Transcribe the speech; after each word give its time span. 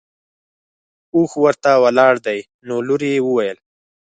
اوښ 1.15 1.31
ورته 1.43 1.71
ولاړ 1.83 2.13
دی 2.25 2.39
نو 2.67 2.75
لور 2.87 3.01
یې 3.09 3.17
وویل. 3.27 3.57